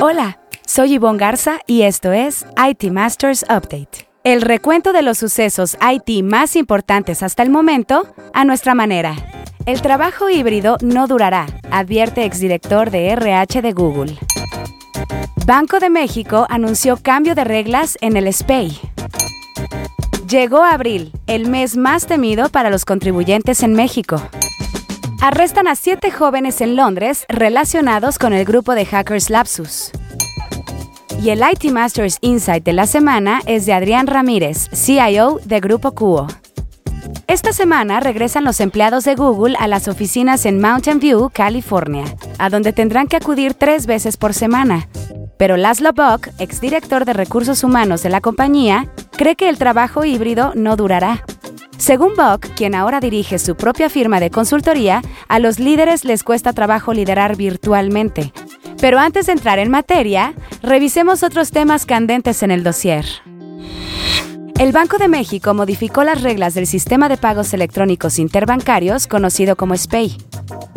Hola, 0.00 0.38
soy 0.64 0.96
Yvonne 0.96 1.18
Garza 1.18 1.58
y 1.66 1.82
esto 1.82 2.12
es 2.12 2.46
IT 2.56 2.92
Masters 2.92 3.42
Update. 3.42 4.08
El 4.22 4.42
recuento 4.42 4.92
de 4.92 5.02
los 5.02 5.18
sucesos 5.18 5.76
IT 5.80 6.22
más 6.22 6.54
importantes 6.54 7.24
hasta 7.24 7.42
el 7.42 7.50
momento 7.50 8.06
a 8.32 8.44
nuestra 8.44 8.76
manera. 8.76 9.16
El 9.66 9.82
trabajo 9.82 10.30
híbrido 10.30 10.76
no 10.82 11.08
durará, 11.08 11.46
advierte 11.72 12.24
exdirector 12.24 12.92
de 12.92 13.08
RH 13.08 13.60
de 13.60 13.72
Google. 13.72 14.16
Banco 15.44 15.80
de 15.80 15.90
México 15.90 16.46
anunció 16.48 16.96
cambio 17.02 17.34
de 17.34 17.42
reglas 17.42 17.98
en 18.00 18.16
el 18.16 18.32
SPAY. 18.32 18.78
Llegó 20.28 20.62
abril, 20.62 21.10
el 21.26 21.48
mes 21.48 21.76
más 21.76 22.06
temido 22.06 22.50
para 22.50 22.70
los 22.70 22.84
contribuyentes 22.84 23.64
en 23.64 23.74
México. 23.74 24.22
Arrestan 25.20 25.66
a 25.66 25.74
siete 25.74 26.12
jóvenes 26.12 26.60
en 26.60 26.76
Londres 26.76 27.24
relacionados 27.28 28.20
con 28.20 28.32
el 28.32 28.44
grupo 28.44 28.76
de 28.76 28.86
hackers 28.86 29.30
Lapsus. 29.30 29.90
Y 31.20 31.30
el 31.30 31.40
IT 31.40 31.72
Masters 31.72 32.18
Insight 32.20 32.62
de 32.64 32.72
la 32.72 32.86
semana 32.86 33.40
es 33.46 33.66
de 33.66 33.72
Adrián 33.72 34.06
Ramírez, 34.06 34.68
CIO 34.70 35.40
de 35.44 35.58
Grupo 35.58 35.92
Cuo. 35.92 36.28
Esta 37.26 37.52
semana 37.52 37.98
regresan 37.98 38.44
los 38.44 38.60
empleados 38.60 39.02
de 39.02 39.16
Google 39.16 39.56
a 39.58 39.66
las 39.66 39.88
oficinas 39.88 40.46
en 40.46 40.60
Mountain 40.60 41.00
View, 41.00 41.30
California, 41.32 42.04
a 42.38 42.48
donde 42.48 42.72
tendrán 42.72 43.08
que 43.08 43.16
acudir 43.16 43.54
tres 43.54 43.86
veces 43.86 44.16
por 44.16 44.34
semana. 44.34 44.88
Pero 45.36 45.56
Laszlo 45.56 45.92
Bock, 45.92 46.28
exdirector 46.38 47.04
de 47.04 47.12
recursos 47.12 47.64
humanos 47.64 48.04
de 48.04 48.10
la 48.10 48.20
compañía, 48.20 48.86
cree 49.16 49.34
que 49.34 49.48
el 49.48 49.58
trabajo 49.58 50.04
híbrido 50.04 50.52
no 50.54 50.76
durará. 50.76 51.24
Según 51.78 52.14
Buck, 52.16 52.54
quien 52.56 52.74
ahora 52.74 53.00
dirige 53.00 53.38
su 53.38 53.56
propia 53.56 53.88
firma 53.88 54.18
de 54.18 54.30
consultoría, 54.30 55.00
a 55.28 55.38
los 55.38 55.60
líderes 55.60 56.04
les 56.04 56.24
cuesta 56.24 56.52
trabajo 56.52 56.92
liderar 56.92 57.36
virtualmente. 57.36 58.32
Pero 58.80 58.98
antes 58.98 59.26
de 59.26 59.32
entrar 59.32 59.58
en 59.60 59.70
materia, 59.70 60.34
revisemos 60.60 61.22
otros 61.22 61.50
temas 61.50 61.86
candentes 61.86 62.42
en 62.42 62.50
el 62.50 62.64
dossier. 62.64 63.06
El 64.58 64.72
Banco 64.72 64.98
de 64.98 65.06
México 65.06 65.54
modificó 65.54 66.02
las 66.02 66.20
reglas 66.20 66.54
del 66.54 66.66
sistema 66.66 67.08
de 67.08 67.16
pagos 67.16 67.54
electrónicos 67.54 68.18
interbancarios 68.18 69.06
conocido 69.06 69.54
como 69.54 69.76
SPEI. 69.76 70.16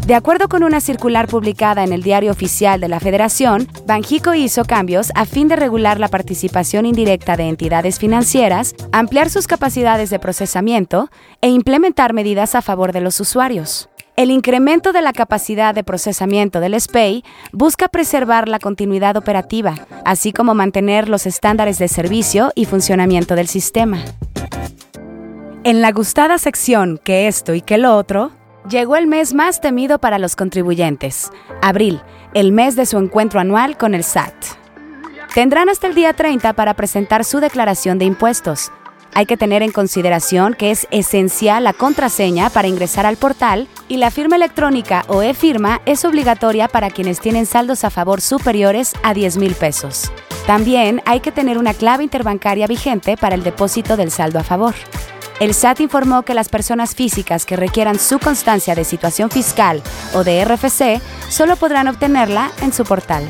De 0.06 0.16
acuerdo 0.16 0.50
con 0.50 0.64
una 0.64 0.82
circular 0.82 1.28
publicada 1.28 1.84
en 1.84 1.94
el 1.94 2.02
Diario 2.02 2.32
Oficial 2.32 2.82
de 2.82 2.88
la 2.88 3.00
Federación, 3.00 3.68
Banjico 3.86 4.34
hizo 4.34 4.66
cambios 4.66 5.12
a 5.14 5.26
fin 5.26 5.48
de 5.48 5.56
regular 5.56 6.00
la 6.00 6.08
participación 6.08 6.88
indirecta 6.88 7.38
de 7.38 7.48
entidades 7.48 8.00
financieras, 8.00 8.74
ampliar 8.92 9.30
sus 9.30 9.46
capacidades 9.46 10.10
de 10.10 10.20
procesamiento 10.20 11.10
e 11.42 11.50
implementar 11.50 12.14
medidas 12.14 12.56
a 12.56 12.64
favor 12.64 12.94
de 12.94 13.02
los 13.02 13.20
usuarios. 13.20 13.90
El 14.18 14.32
incremento 14.32 14.92
de 14.92 15.02
la 15.02 15.14
capacidad 15.14 15.74
de 15.74 15.84
procesamiento 15.84 16.60
del 16.60 16.80
SPEI 16.80 17.24
busca 17.54 17.88
preservar 17.88 18.50
la 18.50 18.60
continuidad 18.60 19.18
operativa, 19.18 19.88
así 20.04 20.34
como 20.34 20.54
mantener 20.56 21.10
los 21.10 21.26
estándares 21.26 21.78
de 21.78 21.88
servicio 21.88 22.52
y 22.56 22.66
funcionamiento 22.66 23.36
del 23.36 23.48
sistema. 23.48 24.04
En 25.64 25.82
la 25.82 25.92
gustada 25.92 26.40
sección 26.40 27.00
que 27.04 27.28
esto 27.28 27.54
y 27.54 27.62
que 27.62 27.78
lo 27.78 27.96
otro, 27.96 28.32
llegó 28.70 28.96
el 28.96 29.08
mes 29.08 29.34
más 29.34 29.62
temido 29.62 30.00
para 30.00 30.20
los 30.20 30.36
contribuyentes, 30.36 31.32
abril, 31.62 32.02
el 32.34 32.52
mes 32.52 32.76
de 32.76 32.86
su 32.86 32.98
encuentro 32.98 33.40
anual 33.40 33.78
con 33.78 33.94
el 33.94 34.04
SAT. 34.04 34.34
Tendrán 35.34 35.70
hasta 35.70 35.88
el 35.88 35.96
día 35.96 36.14
30 36.14 36.54
para 36.54 36.74
presentar 36.74 37.24
su 37.24 37.40
declaración 37.40 37.98
de 37.98 38.06
impuestos. 38.06 38.72
Hay 39.14 39.26
que 39.26 39.38
tener 39.38 39.62
en 39.62 39.72
consideración 39.72 40.54
que 40.54 40.72
es 40.72 40.88
esencial 40.92 41.66
la 41.66 41.74
contraseña 41.74 42.50
para 42.50 42.68
ingresar 42.68 43.06
al 43.06 43.18
portal 43.18 43.68
y 43.90 43.98
la 43.98 44.10
firma 44.10 44.38
electrónica 44.38 45.04
o 45.08 45.22
e-firma 45.22 45.82
es 45.86 46.06
obligatoria 46.06 46.70
para 46.70 46.90
quienes 46.90 47.20
tienen 47.20 47.46
saldos 47.46 47.84
a 47.84 47.90
favor 47.90 48.22
superiores 48.22 48.94
a 49.04 49.14
10 49.14 49.38
mil 49.38 49.54
pesos. 49.54 50.12
También 50.48 51.02
hay 51.06 51.20
que 51.20 51.32
tener 51.32 51.58
una 51.58 51.74
clave 51.74 52.04
interbancaria 52.04 52.68
vigente 52.68 53.18
para 53.18 53.36
el 53.36 53.44
depósito 53.44 53.98
del 53.98 54.12
saldo 54.12 54.40
a 54.40 54.44
favor. 54.44 54.76
El 55.42 55.56
SAT 55.56 55.80
informó 55.80 56.22
que 56.22 56.36
las 56.36 56.50
personas 56.50 56.94
físicas 56.94 57.48
que 57.48 57.56
requieran 57.56 57.98
su 57.98 58.20
constancia 58.20 58.76
de 58.76 58.84
situación 58.84 59.32
fiscal 59.32 59.82
o 60.14 60.24
de 60.24 60.46
RFC 60.46 61.02
solo 61.30 61.56
podrán 61.56 61.88
obtenerla 61.88 62.52
en 62.62 62.72
su 62.72 62.84
portal. 62.84 63.24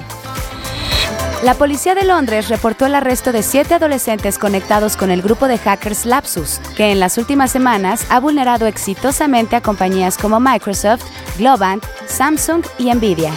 La 1.41 1.53
policía 1.53 1.95
de 1.95 2.03
Londres 2.03 2.49
reportó 2.49 2.85
el 2.85 2.95
arresto 2.95 3.31
de 3.31 3.43
siete 3.43 3.75
adolescentes 3.75 4.37
conectados 4.37 4.97
con 4.97 5.09
el 5.09 5.21
grupo 5.21 5.47
de 5.47 5.57
hackers 5.57 6.05
Lapsus, 6.05 6.59
que 6.75 6.91
en 6.91 6.99
las 6.99 7.17
últimas 7.17 7.49
semanas 7.49 8.05
ha 8.09 8.19
vulnerado 8.19 8.67
exitosamente 8.67 9.55
a 9.55 9.61
compañías 9.61 10.17
como 10.17 10.41
Microsoft, 10.41 11.05
Globant, 11.37 11.85
Samsung 12.07 12.65
y 12.77 12.93
Nvidia. 12.93 13.31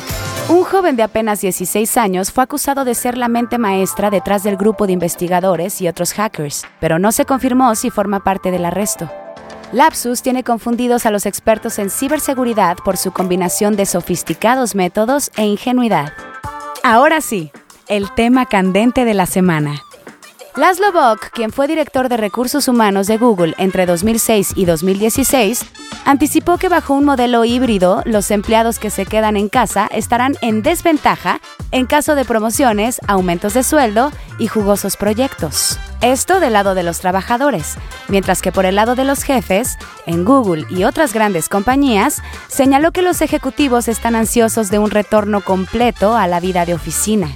Un 0.49 0.63
joven 0.63 0.95
de 0.95 1.03
apenas 1.03 1.41
16 1.41 1.97
años 1.97 2.31
fue 2.31 2.45
acusado 2.45 2.85
de 2.85 2.95
ser 2.95 3.17
la 3.17 3.29
mente 3.29 3.57
maestra 3.57 4.11
detrás 4.11 4.43
del 4.43 4.59
grupo 4.59 4.87
de 4.87 4.93
investigadores 4.93 5.81
y 5.81 5.89
otros 5.89 6.13
hackers, 6.13 6.65
pero 6.81 6.99
no 6.99 7.13
se 7.13 7.25
confirmó 7.25 7.75
si 7.75 7.89
forma 7.89 8.23
parte 8.23 8.51
del 8.51 8.67
arresto. 8.67 9.11
Lapsus 9.73 10.21
tiene 10.21 10.45
confundidos 10.45 11.07
a 11.07 11.11
los 11.11 11.25
expertos 11.25 11.79
en 11.79 11.89
ciberseguridad 11.89 12.77
por 12.85 12.99
su 12.99 13.11
combinación 13.11 13.75
de 13.75 13.87
sofisticados 13.87 14.75
métodos 14.75 15.31
e 15.37 15.47
ingenuidad. 15.47 16.13
Ahora 16.83 17.23
sí, 17.23 17.51
el 17.89 18.13
tema 18.15 18.45
candente 18.45 19.07
de 19.07 19.15
la 19.15 19.25
semana. 19.25 19.81
Laszlo 20.57 20.93
Bock, 20.93 21.31
quien 21.33 21.53
fue 21.53 21.67
director 21.67 22.09
de 22.09 22.17
recursos 22.19 22.69
humanos 22.69 23.07
de 23.07 23.17
Google 23.17 23.55
entre 23.59 23.87
2006 23.87 24.53
y 24.55 24.67
2016, 24.67 25.65
anticipó 26.05 26.59
que 26.59 26.69
bajo 26.69 26.95
un 26.95 27.05
modelo 27.05 27.45
híbrido 27.45 28.03
los 28.05 28.31
empleados 28.31 28.79
que 28.79 28.91
se 28.91 29.07
quedan 29.07 29.37
en 29.37 29.49
casa 29.49 29.89
estarán 29.91 30.37
en 30.41 30.63
desventaja 30.63 31.41
en 31.71 31.87
caso 31.87 32.15
de 32.15 32.25
promociones, 32.25 33.01
aumentos 33.09 33.55
de 33.55 33.63
sueldo 33.63 34.13
y 34.39 34.47
jugosos 34.47 34.97
proyectos. 34.97 35.79
Esto 36.01 36.39
del 36.39 36.53
lado 36.53 36.75
de 36.75 36.83
los 36.83 37.01
trabajadores, 37.01 37.77
mientras 38.09 38.43
que 38.43 38.53
por 38.53 38.67
el 38.67 38.77
lado 38.77 38.95
de 38.95 39.05
los 39.05 39.23
jefes, 39.23 39.79
en 40.07 40.25
Google 40.25 40.67
y 40.71 40.85
otras 40.85 41.13
grandes 41.13 41.49
compañías, 41.49 42.23
señaló 42.49 42.93
que 42.93 43.03
los 43.03 43.23
ejecutivos 43.23 43.89
están 43.89 44.15
ansiosos 44.15 44.71
de 44.71 44.79
un 44.79 44.91
retorno 44.91 45.41
completo 45.41 46.17
a 46.17 46.27
la 46.27 46.41
vida 46.41 46.67
de 46.67 46.75
oficina. 46.75 47.29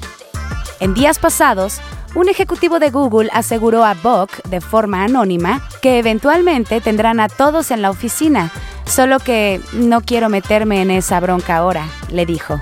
En 0.81 0.95
días 0.95 1.19
pasados, 1.19 1.81
un 2.19 2.29
ejecutivo 2.29 2.81
de 2.81 2.91
Google 2.91 3.31
aseguró 3.33 3.85
a 3.85 3.95
Buck 3.95 4.43
de 4.49 4.61
forma 4.61 5.05
anónima 5.05 5.63
que 5.81 6.01
eventualmente 6.01 6.81
tendrán 6.81 7.21
a 7.21 7.29
todos 7.29 7.71
en 7.71 7.81
la 7.81 7.91
oficina, 7.91 8.51
solo 8.87 9.21
que 9.21 9.61
no 9.73 10.01
quiero 10.01 10.29
meterme 10.29 10.83
en 10.83 10.91
esa 10.91 11.21
bronca 11.21 11.57
ahora, 11.57 11.87
le 12.11 12.27
dijo. 12.27 12.61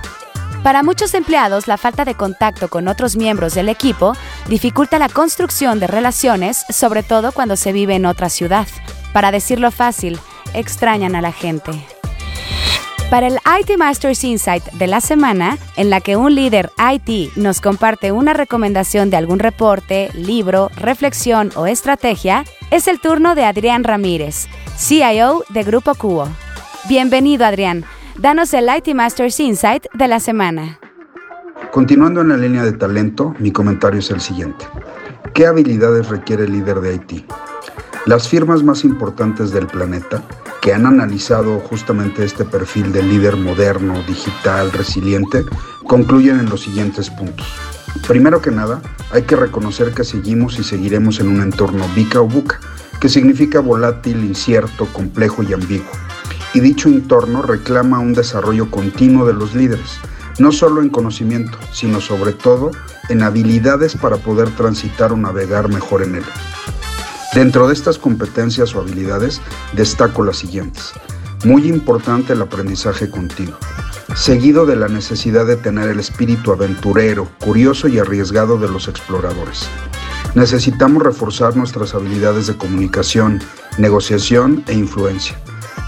Para 0.63 0.83
muchos 0.83 1.15
empleados, 1.15 1.69
la 1.69 1.79
falta 1.79 2.05
de 2.05 2.15
contacto 2.15 2.69
con 2.69 2.87
otros 2.87 3.17
miembros 3.17 3.55
del 3.55 3.71
equipo 3.71 4.13
dificulta 4.47 4.99
la 4.99 5.09
construcción 5.09 5.81
de 5.81 5.87
relaciones, 5.87 6.67
sobre 6.69 7.03
todo 7.03 7.33
cuando 7.33 7.57
se 7.57 7.73
vive 7.73 7.95
en 7.95 8.05
otra 8.05 8.29
ciudad. 8.29 8.67
Para 9.15 9.31
decirlo 9.31 9.71
fácil, 9.71 10.19
extrañan 10.53 11.17
a 11.17 11.23
la 11.23 11.33
gente. 11.33 11.73
Para 13.11 13.29
el 13.29 13.35
IT 13.61 13.79
Masters 13.79 14.25
Insight 14.25 14.65
de 14.73 14.89
la 14.89 15.01
semana, 15.01 15.59
en 15.77 15.91
la 15.91 16.01
que 16.01 16.17
un 16.17 16.35
líder 16.35 16.71
IT 16.77 17.37
nos 17.37 17.61
comparte 17.61 18.11
una 18.11 18.33
recomendación 18.33 19.11
de 19.11 19.17
algún 19.17 19.39
reporte, 19.39 20.11
libro, 20.13 20.71
reflexión 20.77 21.51
o 21.55 21.69
estrategia, 21.69 22.45
es 22.73 22.89
el 22.89 22.99
turno 23.01 23.37
de 23.37 23.45
Adrián 23.45 23.85
Ramírez, 23.85 24.49
CIO 24.77 25.45
de 25.51 25.63
Grupo 25.63 25.95
Cuo. 25.95 26.29
Bienvenido 26.89 27.47
Adrián, 27.47 27.85
danos 28.19 28.53
el 28.55 28.69
IT 28.77 28.93
Masters 28.93 29.39
Insight 29.39 29.87
de 29.95 30.09
la 30.09 30.19
semana. 30.19 30.81
Continuando 31.71 32.23
en 32.23 32.31
la 32.31 32.37
línea 32.37 32.65
de 32.65 32.73
talento, 32.73 33.37
mi 33.39 33.53
comentario 33.53 34.01
es 34.01 34.11
el 34.11 34.21
siguiente. 34.21 34.67
¿Qué 35.33 35.47
habilidades 35.47 36.09
requiere 36.09 36.45
el 36.45 36.53
líder 36.53 36.81
de 36.81 36.95
IT? 36.95 37.25
Las 38.07 38.29
firmas 38.29 38.63
más 38.63 38.85
importantes 38.85 39.51
del 39.51 39.67
planeta 39.67 40.23
que 40.63 40.73
han 40.73 40.87
analizado 40.87 41.59
justamente 41.59 42.25
este 42.25 42.45
perfil 42.45 42.93
de 42.93 43.03
líder 43.03 43.37
moderno, 43.37 44.01
digital, 44.07 44.71
resiliente, 44.71 45.45
concluyen 45.89 46.39
en 46.39 46.49
los 46.49 46.61
siguientes 46.61 47.11
puntos. 47.11 47.45
Primero 48.07 48.41
que 48.41 48.53
nada, 48.53 48.81
hay 49.11 49.23
que 49.23 49.35
reconocer 49.35 49.93
que 49.93 50.05
seguimos 50.05 50.57
y 50.61 50.63
seguiremos 50.63 51.19
en 51.19 51.27
un 51.27 51.43
entorno 51.43 51.85
bica 51.97 52.21
o 52.21 52.29
buca, 52.29 52.61
que 53.01 53.09
significa 53.09 53.59
volátil, 53.59 54.25
incierto, 54.25 54.87
complejo 54.93 55.43
y 55.43 55.53
ambiguo. 55.53 55.91
Y 56.55 56.61
dicho 56.61 56.89
entorno 56.89 57.43
reclama 57.43 57.99
un 57.99 58.13
desarrollo 58.13 58.71
continuo 58.71 59.27
de 59.27 59.35
los 59.35 59.57
líderes, 59.57 59.99
no 60.39 60.53
solo 60.53 60.81
en 60.81 60.91
conocimiento, 60.91 61.59
sino 61.73 62.01
sobre 62.01 62.35
todo 62.35 62.71
en 63.09 63.25
habilidades 63.25 63.97
para 63.97 64.17
poder 64.17 64.49
transitar 64.51 65.13
o 65.13 65.17
navegar 65.17 65.69
mejor 65.69 66.05
en 66.05 66.15
él. 66.15 66.25
Dentro 67.37 67.69
de 67.69 67.75
estas 67.75 67.99
competencias 67.99 68.75
o 68.75 68.81
habilidades 68.81 69.43
destaco 69.75 70.25
las 70.25 70.39
siguientes. 70.39 70.95
Muy 71.45 71.69
importante 71.69 72.33
el 72.33 72.41
aprendizaje 72.41 73.11
continuo, 73.11 73.59
seguido 74.15 74.65
de 74.65 74.75
la 74.75 74.89
necesidad 74.89 75.45
de 75.45 75.57
tener 75.57 75.91
el 75.91 76.01
espíritu 76.01 76.53
aventurero, 76.53 77.29
curioso 77.39 77.89
y 77.89 77.99
arriesgado 77.99 78.59
de 78.59 78.71
los 78.71 78.89
exploradores. 78.89 79.69
Necesitamos 80.35 81.03
reforzar 81.03 81.55
nuestras 81.59 81.95
habilidades 81.95 82.47
de 82.47 82.57
comunicación, 82.57 83.43
negociación 83.77 84.65
e 84.67 84.73
influencia. 84.73 85.39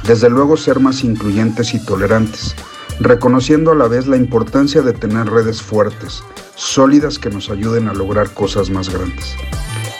Desde 0.07 0.29
luego 0.29 0.59
ser 0.59 0.81
más 0.81 1.03
incluyentes 1.03 1.73
y 1.73 1.83
tolerantes, 1.83 2.55
reconociendo 3.01 3.73
a 3.73 3.75
la 3.75 3.89
vez 3.89 4.07
la 4.07 4.19
importancia 4.19 4.83
de 4.83 4.93
tener 4.93 5.31
redes 5.31 5.63
fuertes, 5.63 6.23
sólidas 6.57 7.19
que 7.19 7.31
nos 7.31 7.49
ayuden 7.49 7.89
a 7.89 7.95
lograr 7.95 8.35
cosas 8.35 8.69
más 8.69 8.91
grandes. 8.91 9.35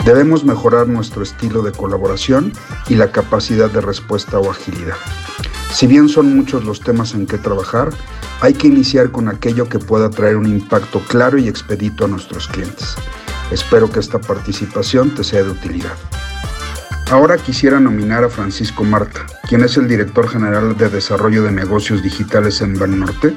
Debemos 0.09 0.43
mejorar 0.43 0.89
nuestro 0.89 1.23
estilo 1.23 1.61
de 1.61 1.71
colaboración 1.71 2.55
y 2.89 2.95
la 2.95 3.13
capacidad 3.13 3.71
de 3.71 3.83
respuesta 3.83 4.39
o 4.39 4.51
agilidad. 4.51 4.97
Si 5.71 5.87
bien 5.87 6.09
son 6.09 6.35
muchos 6.35 6.65
los 6.65 6.81
temas 6.81 7.13
en 7.13 7.27
que 7.27 7.37
trabajar, 7.37 7.91
hay 8.41 8.55
que 8.55 8.69
iniciar 8.69 9.11
con 9.11 9.29
aquello 9.29 9.69
que 9.69 9.79
pueda 9.79 10.09
traer 10.09 10.37
un 10.37 10.47
impacto 10.47 11.03
claro 11.09 11.37
y 11.37 11.47
expedito 11.47 12.07
a 12.07 12.09
nuestros 12.09 12.49
clientes. 12.49 12.95
Espero 13.51 13.91
que 13.91 14.01
esta 14.01 14.19
participación 14.19 15.15
te 15.15 15.25
sea 15.25 15.43
de 15.43 15.51
utilidad. 15.51 15.93
Ahora 17.11 17.37
quisiera 17.37 17.79
nominar 17.79 18.25
a 18.25 18.31
Francisco 18.31 18.85
Marta, 18.85 19.27
quien 19.47 19.63
es 19.63 19.77
el 19.77 19.89
director 19.89 20.27
general 20.27 20.75
de 20.79 20.89
Desarrollo 20.89 21.43
de 21.43 21.53
Negocios 21.53 22.03
Digitales 22.03 22.63
en 22.63 22.79
Banorte, 22.79 23.35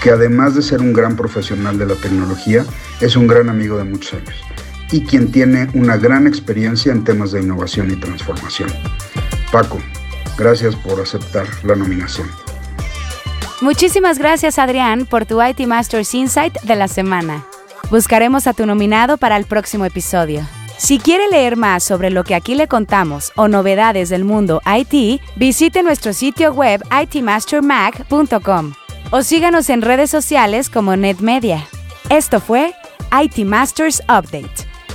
que 0.00 0.12
además 0.12 0.54
de 0.54 0.62
ser 0.62 0.82
un 0.82 0.92
gran 0.92 1.16
profesional 1.16 1.78
de 1.78 1.86
la 1.86 1.96
tecnología, 1.96 2.64
es 3.00 3.16
un 3.16 3.26
gran 3.26 3.48
amigo 3.48 3.76
de 3.76 3.82
muchos 3.82 4.14
años 4.14 4.36
y 4.92 5.02
quien 5.02 5.32
tiene 5.32 5.68
una 5.74 5.96
gran 5.96 6.26
experiencia 6.26 6.92
en 6.92 7.02
temas 7.02 7.32
de 7.32 7.40
innovación 7.40 7.90
y 7.90 7.96
transformación. 7.96 8.68
Paco, 9.50 9.80
gracias 10.36 10.76
por 10.76 11.00
aceptar 11.00 11.46
la 11.64 11.74
nominación. 11.74 12.28
Muchísimas 13.60 14.18
gracias 14.18 14.58
Adrián 14.58 15.06
por 15.06 15.24
tu 15.24 15.42
IT 15.42 15.60
Masters 15.66 16.14
Insight 16.14 16.60
de 16.62 16.76
la 16.76 16.88
semana. 16.88 17.44
Buscaremos 17.90 18.46
a 18.46 18.52
tu 18.52 18.66
nominado 18.66 19.16
para 19.16 19.36
el 19.36 19.44
próximo 19.44 19.84
episodio. 19.84 20.46
Si 20.78 20.98
quiere 20.98 21.28
leer 21.28 21.56
más 21.56 21.84
sobre 21.84 22.10
lo 22.10 22.24
que 22.24 22.34
aquí 22.34 22.54
le 22.54 22.66
contamos 22.66 23.32
o 23.36 23.46
novedades 23.46 24.08
del 24.08 24.24
mundo 24.24 24.60
IT, 24.66 25.20
visite 25.36 25.82
nuestro 25.82 26.12
sitio 26.12 26.52
web 26.52 26.82
itmastermag.com 26.90 28.74
o 29.10 29.22
síganos 29.22 29.70
en 29.70 29.82
redes 29.82 30.10
sociales 30.10 30.68
como 30.68 30.96
NetMedia. 30.96 31.66
Esto 32.08 32.40
fue 32.40 32.74
IT 33.12 33.44
Masters 33.44 34.02
Update 34.08 34.71